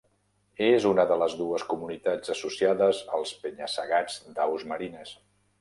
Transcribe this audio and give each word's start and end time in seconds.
És 0.67 0.87
una 0.91 1.05
de 1.11 1.17
les 1.23 1.35
dues 1.41 1.67
comunitats 1.75 2.33
associades 2.37 3.05
als 3.19 3.37
penya-segats 3.45 4.21
d'aus 4.41 4.71
marines. 4.73 5.17